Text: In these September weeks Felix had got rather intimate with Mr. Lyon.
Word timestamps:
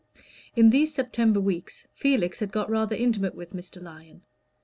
In 0.55 0.71
these 0.71 0.91
September 0.91 1.39
weeks 1.39 1.87
Felix 1.93 2.39
had 2.39 2.51
got 2.51 2.71
rather 2.71 2.95
intimate 2.95 3.35
with 3.35 3.53
Mr. 3.53 3.79
Lyon. 3.79 4.23